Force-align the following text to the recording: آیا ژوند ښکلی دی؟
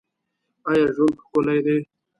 آیا 0.69 0.85
ژوند 0.95 1.15
ښکلی 1.23 1.59
دی؟ 1.65 1.77